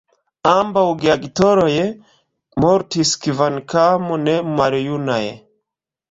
[0.51, 1.73] Ambaŭ geaktoroj
[2.65, 5.21] mortis kvankam ne maljunaj.